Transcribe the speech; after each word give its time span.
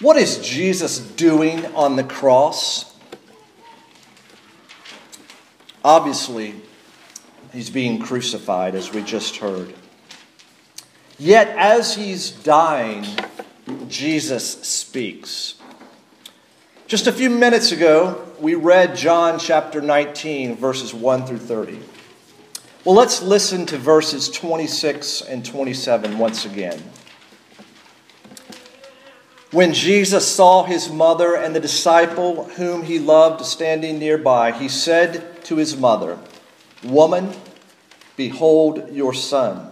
What 0.00 0.16
is 0.16 0.38
Jesus 0.38 0.98
doing 0.98 1.66
on 1.74 1.96
the 1.96 2.04
cross? 2.04 2.96
Obviously, 5.84 6.54
he's 7.52 7.68
being 7.68 8.00
crucified, 8.00 8.74
as 8.74 8.92
we 8.94 9.02
just 9.02 9.36
heard. 9.36 9.74
Yet, 11.18 11.48
as 11.48 11.94
he's 11.94 12.30
dying, 12.30 13.04
Jesus 13.88 14.62
speaks. 14.66 15.56
Just 16.86 17.06
a 17.06 17.12
few 17.12 17.28
minutes 17.28 17.70
ago, 17.70 18.26
we 18.40 18.54
read 18.54 18.96
John 18.96 19.38
chapter 19.38 19.82
19, 19.82 20.56
verses 20.56 20.94
1 20.94 21.26
through 21.26 21.38
30. 21.38 21.78
Well, 22.86 22.94
let's 22.94 23.20
listen 23.20 23.66
to 23.66 23.76
verses 23.76 24.30
26 24.30 25.20
and 25.20 25.44
27 25.44 26.18
once 26.18 26.46
again. 26.46 26.82
When 29.52 29.74
Jesus 29.74 30.28
saw 30.28 30.62
his 30.62 30.90
mother 30.90 31.34
and 31.34 31.54
the 31.54 31.60
disciple 31.60 32.44
whom 32.50 32.84
he 32.84 33.00
loved 33.00 33.44
standing 33.44 33.98
nearby, 33.98 34.52
he 34.52 34.68
said 34.68 35.42
to 35.44 35.56
his 35.56 35.76
mother, 35.76 36.18
Woman, 36.84 37.32
behold 38.16 38.92
your 38.92 39.12
son. 39.12 39.68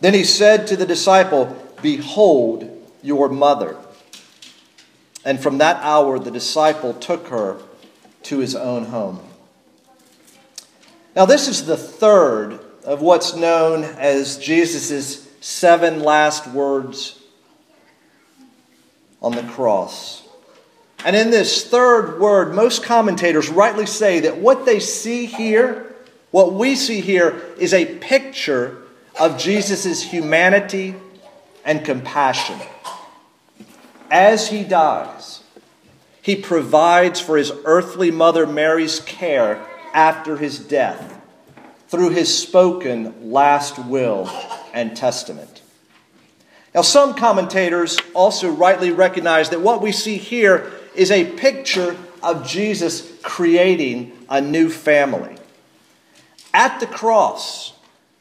Then 0.00 0.12
he 0.12 0.22
said 0.22 0.66
to 0.66 0.76
the 0.76 0.84
disciple, 0.84 1.56
Behold 1.80 2.70
your 3.02 3.30
mother. 3.30 3.76
And 5.24 5.40
from 5.40 5.58
that 5.58 5.82
hour, 5.82 6.18
the 6.18 6.30
disciple 6.30 6.92
took 6.92 7.28
her 7.28 7.60
to 8.24 8.38
his 8.38 8.54
own 8.54 8.86
home. 8.86 9.20
Now, 11.16 11.24
this 11.24 11.48
is 11.48 11.64
the 11.64 11.76
third 11.76 12.60
of 12.84 13.00
what's 13.00 13.34
known 13.34 13.82
as 13.82 14.38
Jesus' 14.38 15.26
seven 15.40 16.00
last 16.00 16.46
words 16.46 17.18
on 19.22 19.32
the 19.32 19.42
cross. 19.42 20.26
And 21.04 21.14
in 21.14 21.30
this 21.30 21.64
third 21.64 22.20
word, 22.20 22.54
most 22.54 22.82
commentators 22.82 23.48
rightly 23.48 23.86
say 23.86 24.20
that 24.20 24.38
what 24.38 24.66
they 24.66 24.80
see 24.80 25.26
here, 25.26 25.94
what 26.30 26.52
we 26.54 26.74
see 26.74 27.00
here, 27.00 27.40
is 27.58 27.72
a 27.72 27.96
picture 27.96 28.82
of 29.18 29.38
Jesus' 29.38 30.02
humanity 30.02 30.94
and 31.64 31.84
compassion. 31.84 32.58
As 34.10 34.48
he 34.48 34.64
dies, 34.64 35.42
he 36.22 36.36
provides 36.36 37.20
for 37.20 37.36
his 37.36 37.52
earthly 37.64 38.10
mother 38.10 38.46
Mary's 38.46 39.00
care 39.00 39.64
after 39.94 40.36
his 40.36 40.58
death 40.58 41.18
through 41.88 42.10
his 42.10 42.36
spoken 42.36 43.30
last 43.30 43.78
will 43.78 44.28
and 44.74 44.96
testament. 44.96 45.62
Now, 46.78 46.82
some 46.82 47.14
commentators 47.14 47.98
also 48.14 48.48
rightly 48.48 48.92
recognize 48.92 49.50
that 49.50 49.60
what 49.60 49.82
we 49.82 49.90
see 49.90 50.16
here 50.16 50.70
is 50.94 51.10
a 51.10 51.24
picture 51.32 51.96
of 52.22 52.46
Jesus 52.46 53.18
creating 53.20 54.12
a 54.28 54.40
new 54.40 54.70
family. 54.70 55.38
At 56.54 56.78
the 56.78 56.86
cross, 56.86 57.72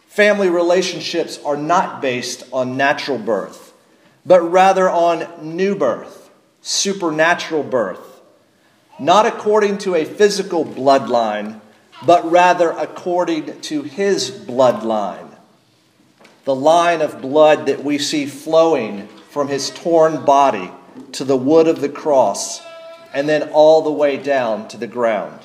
family 0.08 0.50
relationships 0.50 1.40
are 1.46 1.56
not 1.56 2.02
based 2.02 2.46
on 2.52 2.78
natural 2.78 3.20
birth, 3.20 3.74
but 4.26 4.42
rather 4.42 4.90
on 4.90 5.28
new 5.40 5.76
birth, 5.76 6.32
supernatural 6.64 7.62
birth, 7.62 8.22
not 9.00 9.28
according 9.28 9.78
to 9.78 9.94
a 9.94 10.04
physical 10.04 10.66
bloodline, 10.66 11.62
but 12.08 12.28
rather 12.32 12.72
according 12.72 13.62
to 13.62 13.84
his 13.84 14.32
bloodline 14.32 15.27
the 16.48 16.56
line 16.56 17.02
of 17.02 17.22
blood 17.22 17.66
that 17.66 17.84
we 17.84 17.98
see 17.98 18.26
flowing 18.26 19.06
from 19.30 19.50
his 19.50 19.70
torn 19.70 20.24
body 20.24 20.72
to 21.12 21.26
the 21.26 21.36
wood 21.36 21.68
of 21.68 21.82
the 21.82 21.90
cross 21.90 22.62
and 23.14 23.28
then 23.28 23.50
all 23.50 23.82
the 23.82 23.92
way 23.92 24.16
down 24.16 24.66
to 24.66 24.78
the 24.78 24.88
ground. 24.88 25.42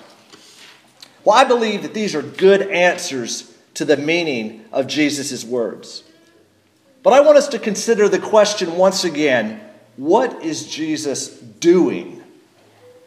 Well, 1.24 1.36
I 1.36 1.42
believe 1.42 1.82
that 1.82 1.92
these 1.92 2.14
are 2.14 2.22
good 2.22 2.62
answers 2.70 3.52
to 3.74 3.84
the 3.84 3.96
meaning 3.96 4.64
of 4.70 4.86
Jesus' 4.86 5.44
words. 5.44 6.04
But 7.02 7.14
I 7.14 7.20
want 7.20 7.36
us 7.36 7.48
to 7.48 7.58
consider 7.58 8.08
the 8.08 8.20
question 8.20 8.76
once 8.76 9.02
again 9.02 9.60
what 9.96 10.44
is 10.44 10.68
Jesus 10.68 11.30
doing 11.36 12.22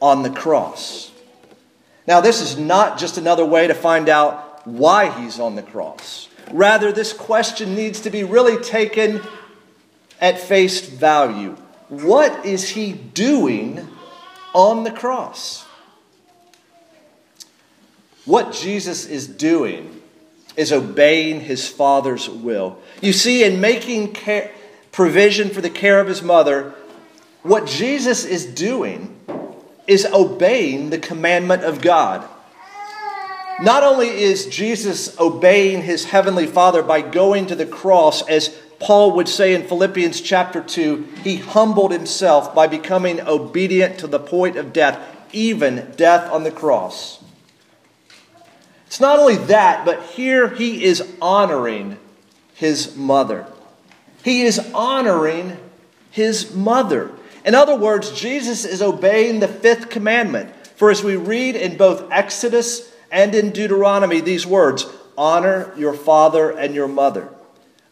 on 0.02 0.22
the 0.22 0.30
cross? 0.30 1.14
Now, 2.06 2.20
this 2.20 2.42
is 2.42 2.58
not 2.58 3.00
just 3.00 3.18
another 3.18 3.46
way 3.46 3.68
to 3.68 3.74
find 3.74 4.10
out 4.10 4.68
why 4.68 5.18
he's 5.22 5.40
on 5.40 5.56
the 5.56 5.64
cross. 5.64 6.28
Rather, 6.52 6.92
this 6.92 7.14
question 7.14 7.76
needs 7.76 8.02
to 8.02 8.10
be 8.10 8.24
really 8.24 8.62
taken 8.64 9.22
at 10.22 10.40
face 10.40 10.82
value. 10.82 11.56
What 11.90 12.46
is 12.46 12.70
he 12.70 12.94
doing 12.94 13.88
on 14.54 14.84
the 14.84 14.92
cross? 14.92 15.66
What 18.26 18.54
Jesus 18.54 19.06
is 19.06 19.28
doing 19.28 20.02
is 20.58 20.72
obeying 20.72 21.42
his 21.42 21.68
Father's 21.68 22.30
will. 22.30 22.80
You 23.02 23.14
see, 23.14 23.44
in 23.44 23.62
making 23.62 24.14
care, 24.14 24.52
provision 24.92 25.50
for 25.50 25.62
the 25.62 25.70
care 25.70 26.00
of 26.00 26.08
his 26.08 26.24
mother, 26.24 26.74
what 27.44 27.68
Jesus 27.68 28.26
is 28.26 28.46
doing 28.46 29.16
is 29.86 30.06
obeying 30.06 30.90
the 30.90 30.98
commandment 30.98 31.64
of 31.64 31.82
God. 31.82 32.28
Not 33.62 33.84
only 33.84 34.10
is 34.10 34.48
Jesus 34.48 35.18
obeying 35.20 35.84
his 35.84 36.06
heavenly 36.06 36.46
Father 36.46 36.84
by 36.84 37.02
going 37.02 37.48
to 37.48 37.56
the 37.56 37.66
cross, 37.66 38.22
as 38.28 38.50
Paul 38.80 39.14
would 39.14 39.30
say 39.30 39.54
in 39.54 39.64
Philippians 39.64 40.20
chapter 40.20 40.62
2, 40.62 41.08
he 41.24 41.38
humbled 41.38 41.92
himself 41.92 42.54
by 42.54 42.68
becoming 42.68 43.22
obedient 43.22 44.00
to 44.00 44.08
the 44.08 44.20
point 44.20 44.58
of 44.58 44.74
death, 44.74 45.00
even 45.32 45.94
death 45.96 46.30
on 46.32 46.44
the 46.44 46.52
cross. 46.52 47.24
It's 48.88 49.00
not 49.00 49.20
only 49.20 49.38
that, 49.38 49.86
but 49.86 50.04
here 50.04 50.50
he 50.50 50.84
is 50.84 51.16
honoring 51.22 51.98
his 52.54 52.96
mother. 52.96 53.48
He 54.24 54.42
is 54.42 54.60
honoring 54.74 55.58
his 56.12 56.54
mother. 56.54 57.12
In 57.46 57.56
other 57.56 57.76
words, 57.76 58.12
Jesus 58.12 58.66
is 58.66 58.82
obeying 58.82 59.40
the 59.40 59.48
fifth 59.48 59.90
commandment. 59.90 60.54
For 60.76 60.92
as 60.92 61.04
we 61.04 61.16
read 61.16 61.56
in 61.56 61.78
both 61.78 62.12
Exodus 62.12 62.92
and 63.12 63.34
in 63.36 63.52
Deuteronomy 63.52 64.22
these 64.22 64.46
words 64.46 64.86
Honor 65.18 65.74
your 65.78 65.94
father 65.94 66.52
and 66.52 66.76
your 66.76 66.88
mother, 66.88 67.30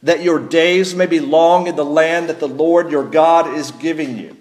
that 0.02 0.24
your 0.24 0.40
days 0.40 0.94
may 0.94 1.06
be 1.06 1.20
long 1.20 1.68
in 1.68 1.76
the 1.76 1.86
land 1.86 2.28
that 2.30 2.40
the 2.40 2.48
Lord 2.48 2.92
your 2.92 3.06
God 3.06 3.54
is 3.54 3.72
giving 3.72 4.18
you. 4.18 4.36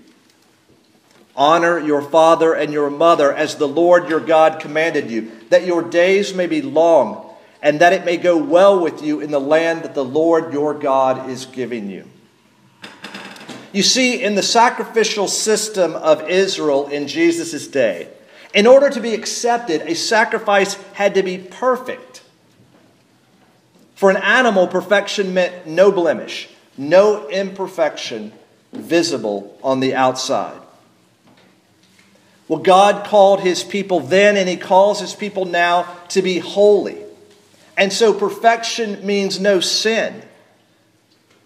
Honor 1.35 1.79
your 1.79 2.03
father 2.03 2.53
and 2.53 2.73
your 2.73 2.91
mother 2.91 3.33
as 3.33 3.57
the 3.57 3.69
Lord 3.69 4.09
your 4.09 4.21
God 4.21 4.61
commanded 4.61 5.11
you, 5.11 5.31
that 5.49 5.65
your 5.65 5.83
days 5.83 6.35
may 6.35 6.47
be 6.47 6.61
long 6.61 7.33
and 7.63 7.81
that 7.81 7.93
it 7.93 8.05
may 8.05 8.17
go 8.17 8.37
well 8.37 8.79
with 8.81 9.03
you 9.03 9.21
in 9.21 9.31
the 9.31 9.41
land 9.41 9.85
that 9.85 9.95
the 9.95 10.05
Lord 10.05 10.53
your 10.53 10.75
God 10.75 11.31
is 11.31 11.47
giving 11.47 11.89
you. 11.89 12.09
You 13.73 13.83
see, 13.83 14.23
in 14.23 14.35
the 14.35 14.43
sacrificial 14.43 15.29
system 15.29 15.95
of 15.95 16.29
Israel 16.29 16.89
in 16.89 17.07
Jesus' 17.07 17.67
day, 17.69 18.09
in 18.55 18.67
order 18.67 18.91
to 18.91 19.01
be 19.01 19.15
accepted, 19.15 19.83
a 19.83 19.95
sacrifice 19.95 20.75
had 20.95 21.15
to 21.15 21.23
be 21.23 21.39
perfect. 21.39 22.23
For 23.95 24.11
an 24.11 24.17
animal, 24.17 24.67
perfection 24.67 25.33
meant 25.33 25.67
no 25.67 25.93
blemish, 25.93 26.49
no 26.77 27.29
imperfection 27.29 28.33
visible 28.73 29.59
on 29.63 29.81
the 29.81 29.95
outside. 29.95 30.61
Well, 32.49 32.61
God 32.61 33.07
called 33.07 33.41
his 33.41 33.63
people 33.63 34.01
then, 34.01 34.37
and 34.37 34.49
he 34.49 34.57
calls 34.57 35.01
his 35.01 35.15
people 35.15 35.45
now 35.45 35.85
to 36.09 36.21
be 36.21 36.39
holy. 36.39 36.99
And 37.77 37.93
so 37.93 38.13
perfection 38.13 39.07
means 39.07 39.41
no 39.41 39.61
sin 39.61 40.23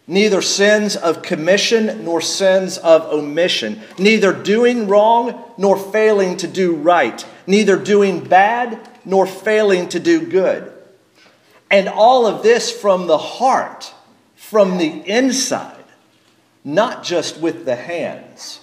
neither 0.07 0.41
sins 0.41 0.97
of 0.97 1.23
commission 1.23 2.05
nor 2.05 2.21
sins 2.21 2.79
of 2.79 3.03
omission, 3.13 3.81
neither 3.99 4.33
doing 4.33 4.87
wrong 4.87 5.43
nor 5.59 5.77
failing 5.77 6.37
to 6.37 6.47
do 6.47 6.75
right, 6.75 7.25
neither 7.47 7.77
doing 7.77 8.23
bad 8.23 8.89
nor 9.05 9.27
failing 9.27 9.89
to 9.89 10.01
do 10.01 10.21
good. 10.21 10.73
And 11.71 11.89
all 11.89 12.27
of 12.27 12.43
this 12.43 12.71
from 12.71 13.07
the 13.07 13.19
heart, 13.19 13.93
from 14.37 14.79
the 14.79 15.03
inside, 15.09 15.85
not 16.65 17.03
just 17.03 17.41
with 17.41 17.65
the 17.65 17.77
hands 17.77 18.61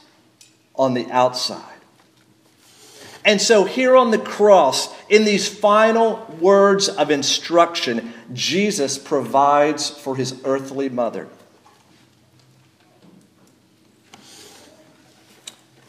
on 0.75 0.93
the 0.93 1.09
outside. 1.11 1.72
And 3.25 3.41
so, 3.41 3.63
here 3.63 3.95
on 3.95 4.11
the 4.11 4.17
cross, 4.17 4.93
in 5.07 5.23
these 5.23 5.47
final 5.47 6.25
words 6.39 6.89
of 6.89 7.09
instruction, 7.09 8.13
Jesus 8.33 8.97
provides 8.97 9.89
for 9.89 10.15
his 10.15 10.41
earthly 10.43 10.89
mother. 10.89 11.29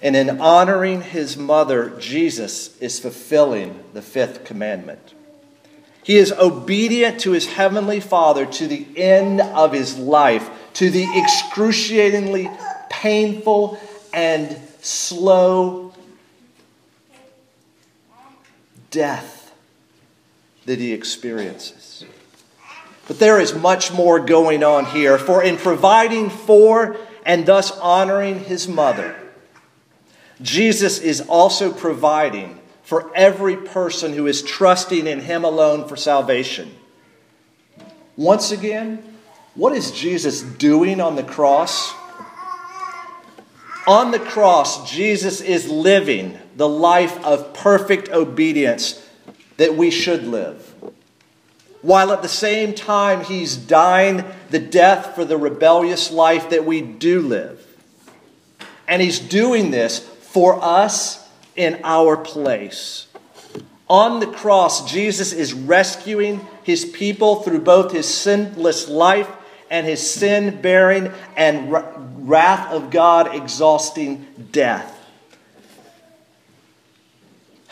And 0.00 0.14
in 0.14 0.38
honoring 0.38 1.00
his 1.00 1.36
mother, 1.36 1.88
Jesus 1.98 2.76
is 2.78 3.00
fulfilling 3.00 3.82
the 3.94 4.02
fifth 4.02 4.44
commandment. 4.44 5.14
He 6.04 6.18
is 6.18 6.30
obedient 6.30 7.20
to 7.20 7.32
his 7.32 7.46
heavenly 7.46 8.00
Father 8.00 8.44
to 8.44 8.66
the 8.66 8.86
end 8.96 9.40
of 9.40 9.72
his 9.72 9.96
life, 9.96 10.50
to 10.74 10.90
the 10.90 11.06
excruciatingly 11.18 12.50
painful 12.90 13.80
and 14.12 14.54
slow 14.82 15.93
death 18.94 19.52
that 20.64 20.78
he 20.78 20.92
experiences. 20.92 22.04
But 23.06 23.18
there 23.18 23.38
is 23.38 23.54
much 23.54 23.92
more 23.92 24.18
going 24.18 24.62
on 24.62 24.86
here, 24.86 25.18
for 25.18 25.42
in 25.42 25.58
providing 25.58 26.30
for 26.30 26.96
and 27.26 27.44
thus 27.44 27.70
honoring 27.78 28.40
his 28.40 28.66
mother, 28.68 29.16
Jesus 30.40 31.00
is 31.00 31.20
also 31.22 31.72
providing 31.72 32.60
for 32.82 33.14
every 33.14 33.56
person 33.56 34.12
who 34.12 34.26
is 34.26 34.42
trusting 34.42 35.06
in 35.06 35.20
him 35.20 35.44
alone 35.44 35.88
for 35.88 35.96
salvation. 35.96 36.74
Once 38.16 38.52
again, 38.52 39.02
what 39.54 39.74
is 39.74 39.90
Jesus 39.90 40.42
doing 40.42 41.00
on 41.00 41.16
the 41.16 41.22
cross? 41.22 41.92
On 43.86 44.10
the 44.10 44.18
cross, 44.18 44.90
Jesus 44.90 45.40
is 45.40 45.68
living 45.68 46.38
the 46.56 46.68
life 46.68 47.22
of 47.24 47.54
perfect 47.54 48.08
obedience 48.10 49.06
that 49.56 49.74
we 49.76 49.90
should 49.90 50.26
live 50.26 50.74
while 51.84 52.12
at 52.12 52.22
the 52.22 52.28
same 52.28 52.72
time 52.72 53.22
he's 53.22 53.56
dying 53.56 54.24
the 54.48 54.58
death 54.58 55.14
for 55.14 55.22
the 55.22 55.36
rebellious 55.36 56.10
life 56.10 56.48
that 56.48 56.64
we 56.64 56.80
do 56.80 57.20
live. 57.20 57.60
And 58.88 59.02
he's 59.02 59.18
doing 59.18 59.70
this 59.70 59.98
for 59.98 60.58
us 60.64 61.28
in 61.56 61.80
our 61.84 62.16
place. 62.16 63.06
On 63.86 64.18
the 64.18 64.26
cross, 64.26 64.90
Jesus 64.90 65.34
is 65.34 65.52
rescuing 65.52 66.40
his 66.62 66.86
people 66.86 67.42
through 67.42 67.60
both 67.60 67.92
his 67.92 68.12
sinless 68.12 68.88
life 68.88 69.30
and 69.70 69.86
his 69.86 70.10
sin 70.10 70.62
bearing 70.62 71.12
and 71.36 71.70
wrath 72.26 72.72
of 72.72 72.88
God 72.90 73.34
exhausting 73.34 74.26
death. 74.52 74.93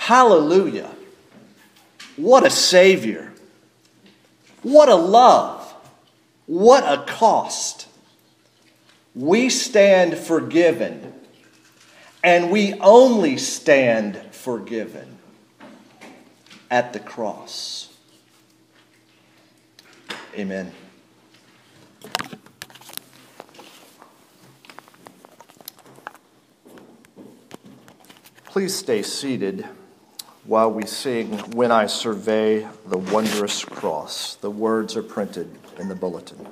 Hallelujah. 0.02 0.90
What 2.16 2.44
a 2.44 2.50
Savior. 2.50 3.32
What 4.64 4.88
a 4.88 4.96
love. 4.96 5.72
What 6.46 6.82
a 6.82 7.04
cost. 7.04 7.86
We 9.14 9.48
stand 9.48 10.18
forgiven, 10.18 11.12
and 12.24 12.50
we 12.50 12.74
only 12.80 13.36
stand 13.36 14.20
forgiven 14.32 15.18
at 16.68 16.92
the 16.92 16.98
cross. 16.98 17.96
Amen. 20.34 20.72
Please 28.46 28.74
stay 28.74 29.04
seated 29.04 29.64
while 30.44 30.72
we 30.72 30.84
sing 30.84 31.38
When 31.52 31.70
I 31.70 31.86
Survey 31.86 32.66
the 32.86 32.98
Wondrous 32.98 33.64
Cross. 33.64 34.36
The 34.36 34.50
words 34.50 34.96
are 34.96 35.02
printed 35.02 35.48
in 35.78 35.88
the 35.88 35.94
bulletin. 35.94 36.46